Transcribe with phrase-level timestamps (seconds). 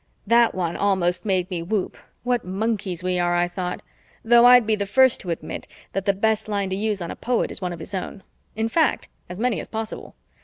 [0.35, 3.83] '"That one almost made me whoop what monkeys we are, I thought
[4.25, 7.15] though I'd be the first to admit that the best line to use on a
[7.15, 8.23] poet is one of his own
[8.55, 10.15] in fact, as many as possible.